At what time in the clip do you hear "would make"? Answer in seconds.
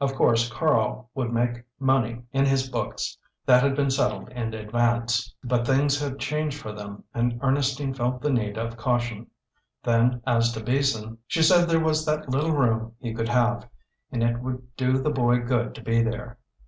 1.14-1.62